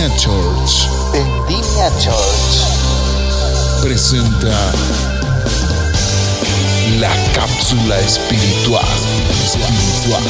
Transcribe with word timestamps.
Vendimia 0.00 0.18
Church. 0.18 0.88
Vendimia 1.12 1.90
Church. 1.98 2.64
Presenta 3.82 4.72
la 6.98 7.14
cápsula 7.34 8.00
espiritual. 8.00 8.82
espiritual. 9.44 10.22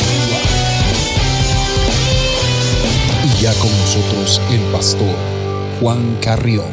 Y 3.22 3.42
ya 3.42 3.54
con 3.60 3.70
nosotros 3.78 4.40
el 4.50 4.60
pastor 4.72 5.14
Juan 5.80 6.18
Carrión. 6.20 6.66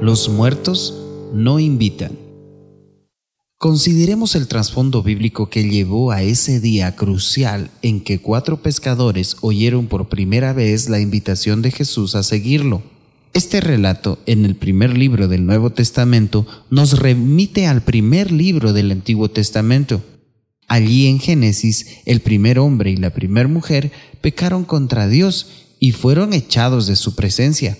Los 0.00 0.28
muertos 0.28 0.94
no 1.32 1.60
invitan. 1.60 2.27
Consideremos 3.58 4.36
el 4.36 4.46
trasfondo 4.46 5.02
bíblico 5.02 5.50
que 5.50 5.68
llevó 5.68 6.12
a 6.12 6.22
ese 6.22 6.60
día 6.60 6.94
crucial 6.94 7.72
en 7.82 8.00
que 8.00 8.20
cuatro 8.20 8.62
pescadores 8.62 9.36
oyeron 9.40 9.88
por 9.88 10.08
primera 10.08 10.52
vez 10.52 10.88
la 10.88 11.00
invitación 11.00 11.60
de 11.60 11.72
Jesús 11.72 12.14
a 12.14 12.22
seguirlo. 12.22 12.84
Este 13.32 13.60
relato 13.60 14.20
en 14.26 14.44
el 14.44 14.54
primer 14.54 14.96
libro 14.96 15.26
del 15.26 15.44
Nuevo 15.44 15.70
Testamento 15.70 16.46
nos 16.70 17.00
remite 17.00 17.66
al 17.66 17.82
primer 17.82 18.30
libro 18.30 18.72
del 18.72 18.92
Antiguo 18.92 19.28
Testamento. 19.28 20.04
Allí 20.68 21.08
en 21.08 21.18
Génesis, 21.18 21.98
el 22.04 22.20
primer 22.20 22.60
hombre 22.60 22.92
y 22.92 22.96
la 22.96 23.10
primera 23.10 23.48
mujer 23.48 23.90
pecaron 24.20 24.62
contra 24.62 25.08
Dios 25.08 25.48
y 25.80 25.90
fueron 25.90 26.32
echados 26.32 26.86
de 26.86 26.94
su 26.94 27.16
presencia. 27.16 27.76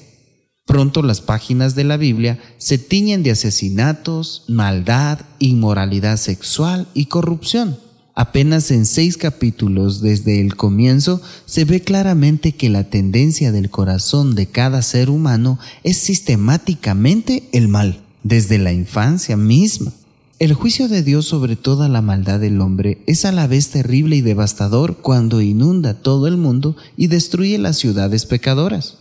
Pronto 0.69 1.01
las 1.01 1.23
páginas 1.23 1.75
de 1.75 1.85
la 1.85 1.97
Biblia 1.97 2.39
se 2.59 2.77
tiñen 2.77 3.23
de 3.23 3.31
asesinatos, 3.31 4.45
maldad, 4.49 5.21
inmoralidad 5.39 6.19
sexual 6.19 6.87
y 6.93 7.07
corrupción. 7.07 7.79
Apenas 8.15 8.71
en 8.71 8.85
seis 8.85 9.17
capítulos 9.17 10.03
desde 10.03 10.43
el 10.43 10.57
comienzo 10.57 11.23
se 11.47 11.65
ve 11.65 11.81
claramente 11.81 12.53
que 12.53 12.69
la 12.69 12.85
tendencia 12.85 13.51
del 13.51 13.71
corazón 13.71 14.35
de 14.35 14.47
cada 14.47 14.83
ser 14.83 15.09
humano 15.09 15.59
es 15.85 15.97
sistemáticamente 15.97 17.49
el 17.53 17.69
mal, 17.69 18.03
desde 18.23 18.59
la 18.59 18.75
infancia 18.75 19.39
misma. 19.39 19.95
El 20.39 20.53
juicio 20.53 20.87
de 20.89 21.03
Dios 21.03 21.25
sobre 21.25 21.57
toda 21.57 21.89
la 21.89 22.03
maldad 22.03 22.41
del 22.41 22.61
hombre 22.61 22.99
es 23.07 23.25
a 23.25 23.33
la 23.33 23.47
vez 23.47 23.71
terrible 23.71 24.17
y 24.17 24.21
devastador 24.21 24.99
cuando 24.99 25.41
inunda 25.41 25.95
todo 25.95 26.27
el 26.27 26.37
mundo 26.37 26.77
y 26.99 27.07
destruye 27.07 27.57
las 27.57 27.79
ciudades 27.79 28.27
pecadoras. 28.27 28.98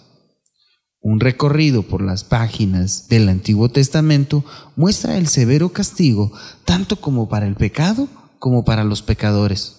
Un 1.10 1.22
recorrido 1.22 1.84
por 1.84 2.02
las 2.02 2.26
páginas 2.26 3.08
del 3.08 3.30
Antiguo 3.30 3.70
Testamento 3.70 4.44
muestra 4.76 5.18
el 5.18 5.30
severo 5.30 5.70
castigo 5.70 6.34
tanto 6.66 6.98
como 7.00 7.30
para 7.30 7.48
el 7.48 7.56
pecado 7.56 8.10
como 8.40 8.66
para 8.66 8.84
los 8.84 9.04
pecadores. 9.04 9.78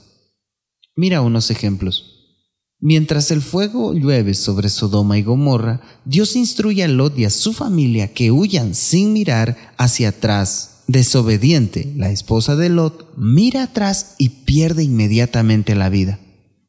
Mira 0.97 1.21
unos 1.21 1.51
ejemplos. 1.51 2.41
Mientras 2.81 3.31
el 3.31 3.43
fuego 3.43 3.93
llueve 3.93 4.33
sobre 4.33 4.71
Sodoma 4.71 5.19
y 5.19 5.23
Gomorra, 5.23 5.83
Dios 6.07 6.35
instruye 6.35 6.83
a 6.83 6.89
Lot 6.89 7.19
y 7.19 7.27
a 7.27 7.31
su 7.31 7.53
familia 7.53 8.15
que 8.15 8.31
huyan 8.31 8.75
sin 8.75 9.13
mirar 9.13 9.75
hacia 9.77 10.09
atrás. 10.09 10.85
Desobediente, 10.87 11.93
la 11.95 12.09
esposa 12.09 12.57
de 12.57 12.71
Lot 12.71 13.07
mira 13.19 13.65
atrás 13.65 14.15
y 14.17 14.31
pierde 14.31 14.83
inmediatamente 14.83 15.75
la 15.75 15.91
vida 15.91 16.21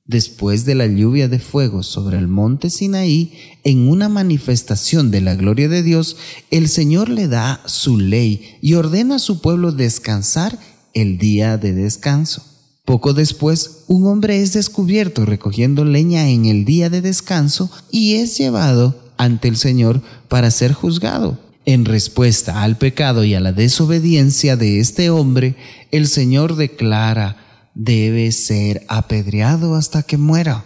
después 0.10 0.66
de 0.66 0.74
la 0.74 0.88
lluvia 0.88 1.28
de 1.28 1.38
fuego 1.38 1.84
sobre 1.84 2.18
el 2.18 2.28
monte 2.28 2.72
Sinaí, 2.72 3.32
en 3.64 3.88
una 3.88 4.10
manifestación 4.10 5.12
de 5.12 5.22
la 5.22 5.36
gloria 5.36 5.70
de 5.70 5.84
Dios, 5.84 6.18
el 6.50 6.68
Señor 6.68 7.10
le 7.10 7.28
da 7.28 7.62
su 7.68 8.00
ley 8.00 8.58
y 8.60 8.74
ordena 8.74 9.16
a 9.16 9.20
su 9.20 9.40
pueblo 9.40 9.72
descansar 9.72 10.58
el 10.96 11.20
día 11.20 11.60
de 11.60 11.74
descanso. 11.74 12.44
Poco 12.86 13.14
después, 13.14 13.84
un 13.86 14.08
hombre 14.08 14.42
es 14.42 14.54
descubierto 14.54 15.28
recogiendo 15.28 15.86
leña 15.86 16.28
en 16.28 16.48
el 16.48 16.66
día 16.66 16.90
de 16.90 17.02
descanso 17.02 17.70
y 17.92 18.16
es 18.16 18.36
llevado 18.36 19.00
ante 19.18 19.48
el 19.48 19.58
Señor 19.58 20.02
para 20.28 20.50
ser 20.50 20.74
juzgado. 20.74 21.38
En 21.66 21.86
respuesta 21.86 22.64
al 22.64 22.80
pecado 22.80 23.24
y 23.24 23.36
a 23.36 23.40
la 23.40 23.52
desobediencia 23.52 24.58
de 24.58 24.80
este 24.80 25.12
hombre, 25.12 25.56
el 25.92 26.08
Señor 26.08 26.56
declara 26.56 27.49
debe 27.82 28.30
ser 28.34 28.86
apedreado 28.90 29.76
hasta 29.76 30.04
que 30.04 30.18
muera. 30.18 30.66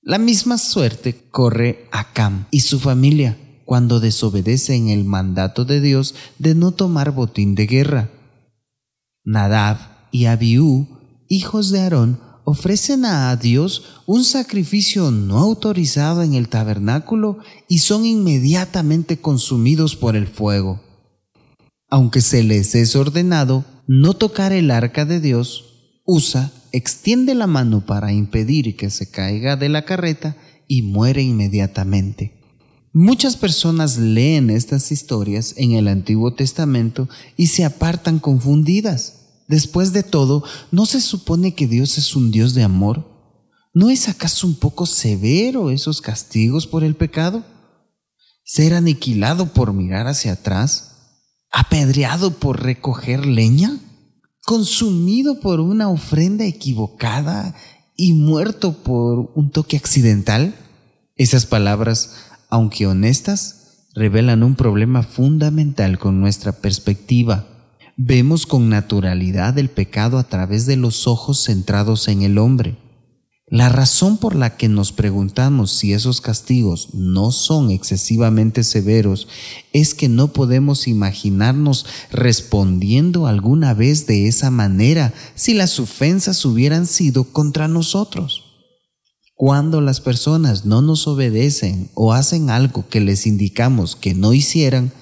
La 0.00 0.18
misma 0.18 0.56
suerte 0.56 1.28
corre 1.32 1.88
a 1.90 2.12
Cam 2.12 2.46
y 2.52 2.60
su 2.60 2.78
familia 2.78 3.36
cuando 3.64 3.98
desobedecen 3.98 4.88
el 4.88 5.04
mandato 5.04 5.64
de 5.64 5.80
Dios 5.80 6.14
de 6.38 6.54
no 6.54 6.70
tomar 6.70 7.10
botín 7.10 7.56
de 7.56 7.66
guerra. 7.66 8.10
Nadab 9.24 9.78
y 10.12 10.26
Abiú, 10.26 10.86
hijos 11.28 11.70
de 11.70 11.80
Aarón, 11.80 12.20
ofrecen 12.44 13.04
a 13.04 13.34
Dios 13.34 13.82
un 14.06 14.24
sacrificio 14.24 15.10
no 15.10 15.38
autorizado 15.38 16.22
en 16.22 16.34
el 16.34 16.48
tabernáculo 16.48 17.38
y 17.68 17.78
son 17.78 18.06
inmediatamente 18.06 19.20
consumidos 19.20 19.96
por 19.96 20.14
el 20.14 20.28
fuego. 20.28 20.80
Aunque 21.90 22.20
se 22.20 22.44
les 22.44 22.76
es 22.76 22.94
ordenado 22.94 23.64
no 23.88 24.14
tocar 24.14 24.52
el 24.52 24.70
arca 24.70 25.04
de 25.04 25.18
Dios, 25.20 25.67
Usa 26.10 26.52
extiende 26.72 27.34
la 27.34 27.46
mano 27.46 27.84
para 27.84 28.14
impedir 28.14 28.76
que 28.76 28.88
se 28.88 29.10
caiga 29.10 29.56
de 29.56 29.68
la 29.68 29.84
carreta 29.84 30.38
y 30.66 30.80
muere 30.80 31.22
inmediatamente. 31.22 32.32
Muchas 32.94 33.36
personas 33.36 33.98
leen 33.98 34.48
estas 34.48 34.90
historias 34.90 35.52
en 35.58 35.72
el 35.72 35.86
Antiguo 35.86 36.32
Testamento 36.32 37.10
y 37.36 37.48
se 37.48 37.66
apartan 37.66 38.20
confundidas. 38.20 39.42
Después 39.48 39.92
de 39.92 40.02
todo, 40.02 40.44
¿no 40.72 40.86
se 40.86 41.02
supone 41.02 41.54
que 41.54 41.66
Dios 41.66 41.98
es 41.98 42.16
un 42.16 42.30
Dios 42.30 42.54
de 42.54 42.62
amor? 42.62 43.06
¿No 43.74 43.90
es 43.90 44.08
acaso 44.08 44.46
un 44.46 44.54
poco 44.54 44.86
severo 44.86 45.70
esos 45.70 46.00
castigos 46.00 46.66
por 46.66 46.84
el 46.84 46.96
pecado? 46.96 47.44
¿Ser 48.44 48.72
aniquilado 48.72 49.52
por 49.52 49.74
mirar 49.74 50.06
hacia 50.06 50.32
atrás? 50.32 51.18
¿Apedreado 51.52 52.30
por 52.30 52.62
recoger 52.62 53.26
leña? 53.26 53.78
Consumido 54.48 55.40
por 55.40 55.60
una 55.60 55.90
ofrenda 55.90 56.46
equivocada 56.46 57.54
y 57.96 58.14
muerto 58.14 58.72
por 58.82 59.30
un 59.34 59.50
toque 59.50 59.76
accidental? 59.76 60.54
Esas 61.16 61.44
palabras, 61.44 62.14
aunque 62.48 62.86
honestas, 62.86 63.84
revelan 63.94 64.42
un 64.42 64.54
problema 64.54 65.02
fundamental 65.02 65.98
con 65.98 66.18
nuestra 66.18 66.52
perspectiva. 66.52 67.46
Vemos 67.98 68.46
con 68.46 68.70
naturalidad 68.70 69.58
el 69.58 69.68
pecado 69.68 70.16
a 70.16 70.24
través 70.24 70.64
de 70.64 70.76
los 70.76 71.06
ojos 71.06 71.44
centrados 71.44 72.08
en 72.08 72.22
el 72.22 72.38
hombre. 72.38 72.78
La 73.50 73.70
razón 73.70 74.18
por 74.18 74.34
la 74.34 74.58
que 74.58 74.68
nos 74.68 74.92
preguntamos 74.92 75.72
si 75.72 75.94
esos 75.94 76.20
castigos 76.20 76.90
no 76.92 77.32
son 77.32 77.70
excesivamente 77.70 78.62
severos 78.62 79.26
es 79.72 79.94
que 79.94 80.10
no 80.10 80.34
podemos 80.34 80.86
imaginarnos 80.86 81.86
respondiendo 82.10 83.26
alguna 83.26 83.72
vez 83.72 84.06
de 84.06 84.28
esa 84.28 84.50
manera 84.50 85.14
si 85.34 85.54
las 85.54 85.80
ofensas 85.80 86.44
hubieran 86.44 86.86
sido 86.86 87.24
contra 87.24 87.68
nosotros. 87.68 88.44
Cuando 89.34 89.80
las 89.80 90.02
personas 90.02 90.66
no 90.66 90.82
nos 90.82 91.08
obedecen 91.08 91.90
o 91.94 92.12
hacen 92.12 92.50
algo 92.50 92.86
que 92.90 93.00
les 93.00 93.26
indicamos 93.26 93.96
que 93.96 94.12
no 94.12 94.34
hicieran, 94.34 94.92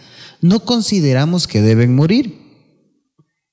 no 0.40 0.60
consideramos 0.60 1.48
que 1.48 1.62
deben 1.62 1.96
morir. 1.96 2.38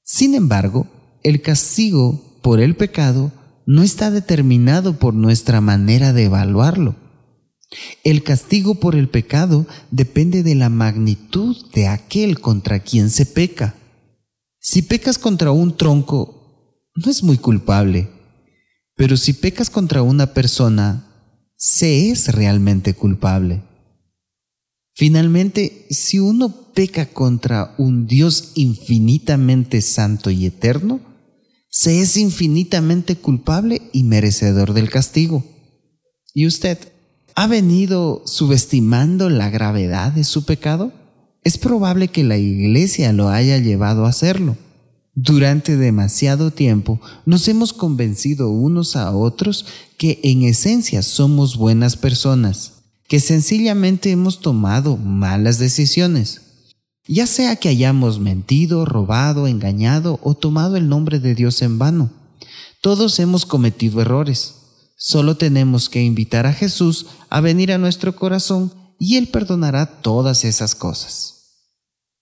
Sin 0.04 0.36
embargo, 0.36 0.86
el 1.24 1.42
castigo 1.42 2.22
por 2.44 2.60
el 2.60 2.76
pecado 2.76 3.32
no 3.66 3.84
está 3.84 4.12
determinado 4.12 4.98
por 4.98 5.14
nuestra 5.14 5.62
manera 5.62 6.14
de 6.14 6.26
evaluarlo. 6.26 6.96
El 8.04 8.24
castigo 8.24 8.76
por 8.76 8.96
el 8.96 9.10
pecado 9.10 9.66
depende 9.92 10.44
de 10.44 10.56
la 10.56 10.70
magnitud 10.70 11.56
de 11.74 11.88
aquel 11.88 12.40
contra 12.40 12.80
quien 12.80 13.10
se 13.10 13.26
peca. 13.26 13.76
Si 14.60 14.82
pecas 14.82 15.18
contra 15.18 15.52
un 15.52 15.76
tronco, 15.76 16.90
no 16.96 17.12
es 17.12 17.24
muy 17.24 17.38
culpable, 17.38 18.10
pero 18.96 19.18
si 19.18 19.34
pecas 19.34 19.70
contra 19.70 20.04
una 20.04 20.34
persona, 20.34 21.08
se 21.56 22.12
es 22.12 22.28
realmente 22.34 22.94
culpable. 22.94 23.64
Finalmente, 24.94 25.88
si 25.90 26.20
uno 26.20 26.72
peca 26.74 27.08
contra 27.08 27.74
un 27.78 28.06
Dios 28.06 28.52
infinitamente 28.54 29.82
santo 29.82 30.30
y 30.30 30.46
eterno, 30.46 31.00
se 31.76 32.02
es 32.02 32.18
infinitamente 32.18 33.16
culpable 33.16 33.82
y 33.94 34.04
merecedor 34.04 34.74
del 34.74 34.92
castigo. 34.92 35.44
¿Y 36.32 36.46
usted 36.46 36.78
ha 37.34 37.48
venido 37.48 38.22
subestimando 38.28 39.32
la 39.32 39.50
gravedad 39.50 40.12
de 40.12 40.24
su 40.24 40.46
pecado? 40.46 40.94
Es 41.44 41.58
probable 41.58 42.10
que 42.10 42.24
la 42.24 42.38
iglesia 42.38 43.12
lo 43.12 43.30
haya 43.30 43.58
llevado 43.58 44.06
a 44.06 44.10
hacerlo. 44.10 44.56
Durante 45.16 45.76
demasiado 45.76 46.52
tiempo 46.52 47.02
nos 47.26 47.48
hemos 47.48 47.74
convencido 47.74 48.52
unos 48.52 48.96
a 48.96 49.10
otros 49.12 49.66
que 49.98 50.20
en 50.22 50.44
esencia 50.44 51.02
somos 51.02 51.58
buenas 51.58 51.98
personas, 51.98 52.84
que 53.08 53.20
sencillamente 53.20 54.12
hemos 54.12 54.42
tomado 54.42 54.96
malas 54.96 55.58
decisiones. 55.58 56.43
Ya 57.06 57.28
sea 57.28 57.58
que 57.58 57.68
hayamos 57.68 58.20
mentido, 58.20 58.86
robado, 58.86 59.48
engañado 59.48 60.20
o 60.24 60.36
tomado 60.36 60.78
el 60.78 60.88
nombre 60.88 61.20
de 61.20 61.36
Dios 61.36 61.62
en 61.62 61.78
vano, 61.78 62.12
todos 62.82 63.20
hemos 63.20 63.46
cometido 63.46 64.02
errores. 64.02 64.56
Solo 64.96 65.36
tenemos 65.36 65.90
que 65.90 66.02
invitar 66.02 66.46
a 66.46 66.54
Jesús 66.54 67.08
a 67.30 67.42
venir 67.42 67.74
a 67.74 67.78
nuestro 67.78 68.16
corazón 68.16 68.74
y 68.98 69.18
Él 69.18 69.28
perdonará 69.28 70.02
todas 70.02 70.46
esas 70.46 70.76
cosas. 70.76 71.34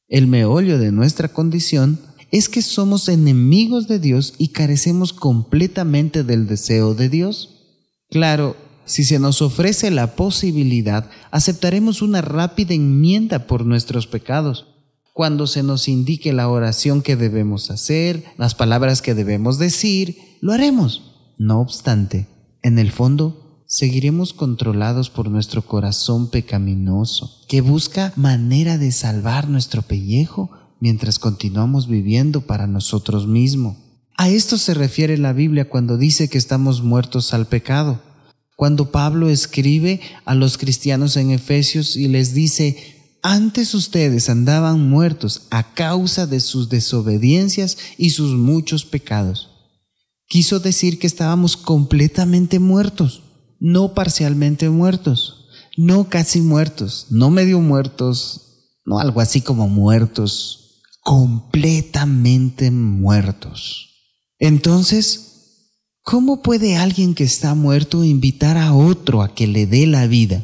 El 0.08 0.26
meollo 0.26 0.80
de 0.80 0.92
nuestra 0.92 1.28
condición 1.28 2.00
es 2.32 2.50
que 2.50 2.64
somos 2.64 3.08
enemigos 3.08 3.88
de 3.88 4.00
Dios 4.00 4.34
y 4.40 4.48
carecemos 4.48 5.14
completamente 5.14 6.24
del 6.24 6.48
deseo 6.48 6.96
de 6.96 7.08
Dios. 7.08 7.50
Claro, 8.10 8.56
si 8.86 9.04
se 9.04 9.20
nos 9.20 9.44
ofrece 9.44 9.92
la 9.92 10.16
posibilidad, 10.16 11.10
aceptaremos 11.30 12.02
una 12.02 12.22
rápida 12.22 12.74
enmienda 12.74 13.46
por 13.46 13.66
nuestros 13.66 14.08
pecados. 14.08 14.71
Cuando 15.22 15.46
se 15.46 15.62
nos 15.62 15.88
indique 15.88 16.34
la 16.34 16.50
oración 16.50 17.04
que 17.04 17.16
debemos 17.16 17.70
hacer, 17.70 18.24
las 18.40 18.56
palabras 18.56 19.04
que 19.04 19.14
debemos 19.14 19.60
decir, 19.60 20.18
lo 20.42 20.52
haremos. 20.52 21.14
No 21.38 21.62
obstante, 21.62 22.26
en 22.64 22.80
el 22.80 22.92
fondo, 22.92 23.64
seguiremos 23.68 24.34
controlados 24.34 25.12
por 25.12 25.30
nuestro 25.30 25.62
corazón 25.62 26.32
pecaminoso, 26.32 27.46
que 27.48 27.62
busca 27.62 28.14
manera 28.16 28.80
de 28.80 28.92
salvar 28.92 29.48
nuestro 29.48 29.84
pellejo 29.84 30.50
mientras 30.80 31.20
continuamos 31.20 31.88
viviendo 31.88 32.42
para 32.42 32.66
nosotros 32.66 33.28
mismos. 33.28 33.78
A 34.18 34.28
esto 34.28 34.58
se 34.58 34.74
refiere 34.74 35.20
la 35.20 35.34
Biblia 35.34 35.70
cuando 35.70 36.00
dice 36.00 36.30
que 36.30 36.40
estamos 36.40 36.82
muertos 36.82 37.36
al 37.36 37.46
pecado. 37.46 38.02
Cuando 38.56 38.90
Pablo 38.90 39.30
escribe 39.30 40.02
a 40.26 40.34
los 40.34 40.58
cristianos 40.58 41.16
en 41.16 41.30
Efesios 41.30 41.96
y 41.96 42.08
les 42.08 42.34
dice, 42.34 43.01
antes 43.22 43.74
ustedes 43.74 44.30
andaban 44.30 44.90
muertos 44.90 45.44
a 45.50 45.74
causa 45.74 46.26
de 46.28 46.40
sus 46.40 46.70
desobediencias 46.70 47.78
y 47.98 48.12
sus 48.12 48.38
muchos 48.38 48.86
pecados. 48.86 49.50
Quiso 50.28 50.60
decir 50.60 50.98
que 50.98 51.08
estábamos 51.08 51.58
completamente 51.58 52.60
muertos, 52.60 53.24
no 53.60 53.94
parcialmente 53.94 54.70
muertos, 54.70 55.50
no 55.78 56.10
casi 56.10 56.42
muertos, 56.42 57.08
no 57.10 57.30
medio 57.30 57.60
muertos, 57.60 58.80
no 58.86 59.00
algo 59.00 59.22
así 59.22 59.42
como 59.42 59.68
muertos, 59.68 60.82
completamente 61.02 62.72
muertos. 62.72 63.90
Entonces, 64.40 65.68
¿cómo 66.02 66.42
puede 66.42 66.78
alguien 66.78 67.14
que 67.14 67.24
está 67.24 67.54
muerto 67.54 68.04
invitar 68.04 68.58
a 68.58 68.74
otro 68.74 69.22
a 69.22 69.34
que 69.34 69.48
le 69.48 69.68
dé 69.68 69.86
la 69.86 70.08
vida? 70.08 70.44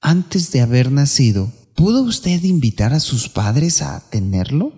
Antes 0.00 0.50
de 0.50 0.62
haber 0.62 0.90
nacido, 0.90 1.52
¿pudo 1.80 2.02
usted 2.02 2.44
invitar 2.44 2.92
a 2.92 3.00
sus 3.00 3.30
padres 3.30 3.80
a 3.80 4.00
tenerlo? 4.10 4.74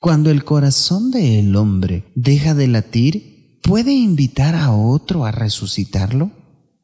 Cuando 0.00 0.30
el 0.30 0.42
corazón 0.42 1.10
del 1.10 1.54
hombre 1.54 2.10
deja 2.14 2.54
de 2.54 2.66
latir, 2.66 3.60
¿puede 3.62 3.92
invitar 3.92 4.54
a 4.54 4.72
otro 4.72 5.26
a 5.26 5.32
resucitarlo? 5.32 6.30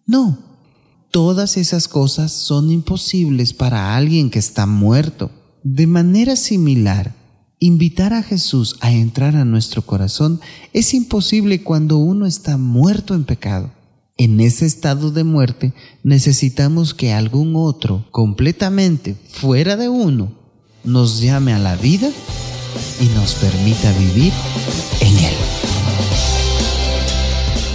No. 0.07 0.39
Todas 1.11 1.57
esas 1.57 1.89
cosas 1.89 2.33
son 2.33 2.71
imposibles 2.71 3.55
para 3.55 3.97
alguien 3.97 4.29
que 4.29 4.39
está 4.39 4.67
muerto. 4.67 5.31
De 5.65 5.87
manera 5.87 6.37
similar, 6.37 7.17
Invitar 7.63 8.15
a 8.15 8.23
Jesús 8.23 8.77
a 8.81 8.91
entrar 8.91 9.37
a 9.37 9.45
nuestro 9.45 9.83
corazón 9.83 10.41
es 10.73 10.95
imposible 10.95 11.63
cuando 11.63 11.99
uno 11.99 12.25
está 12.25 12.57
muerto 12.57 13.15
en 13.15 13.25
pecado. 13.25 13.71
En 14.17 14.41
ese 14.41 14.67
estado 14.67 15.11
de 15.11 15.25
muerte 15.25 15.73
necesitamos 16.03 16.95
que 16.95 17.13
algún 17.13 17.55
otro, 17.57 18.05
completamente 18.11 19.17
fuera 19.31 19.77
de 19.77 19.89
uno, 19.89 20.33
nos 20.85 21.21
llame 21.21 21.53
a 21.53 21.59
la 21.59 21.77
vida 21.77 22.11
y 23.01 23.05
nos 23.17 23.35
permita 23.35 23.93
vivir 23.99 24.33
en 25.01 25.19
él. 25.19 25.35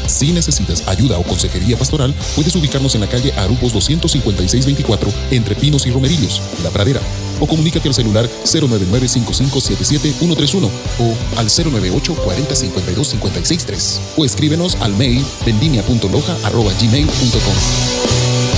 Si 0.08 0.32
necesitas 0.32 0.88
ayuda 0.88 1.18
o 1.18 1.24
consejería 1.24 1.78
pastoral, 1.78 2.14
puedes 2.36 2.56
ubicarnos 2.56 2.96
en 2.96 3.02
la 3.02 3.10
calle 3.10 3.34
Arupos 3.34 3.74
25624 3.74 5.12
entre 5.32 5.56
Pinos 5.56 5.86
y 5.86 5.92
Romerillos, 5.92 6.42
La 6.64 6.70
Pradera 6.70 7.02
o 7.40 7.48
comunícate 7.48 7.88
al 7.88 7.94
celular 7.94 8.30
099 8.44 9.08
131 9.08 10.70
o 11.00 11.16
al 11.38 11.48
098 11.48 12.16
40 12.16 12.56
52 12.56 13.10
563 13.10 14.02
o 14.18 14.26
escríbenos 14.26 14.76
al 14.82 14.96
mail 14.96 15.24
vendimia.loja.gmail.com 15.46 17.56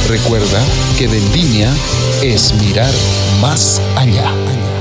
Recuerda 0.08 0.64
que 0.98 1.08
vendimia 1.08 1.70
es 2.22 2.54
mirar 2.62 2.94
más 3.42 3.82
allá. 3.96 4.77